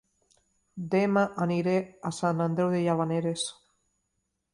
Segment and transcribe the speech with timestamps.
[0.93, 1.75] Dema aniré
[2.11, 3.45] a Sant Andreu de Llavaneres